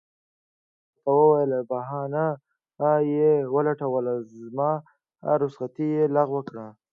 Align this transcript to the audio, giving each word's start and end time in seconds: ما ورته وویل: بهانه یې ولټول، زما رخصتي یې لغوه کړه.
ما 1.03 1.13
ورته 1.13 1.17
وویل: 1.23 1.51
بهانه 1.69 2.25
یې 3.13 3.31
ولټول، 3.55 4.05
زما 4.39 4.71
رخصتي 5.41 5.87
یې 5.95 6.05
لغوه 6.15 6.41
کړه. 6.49 6.65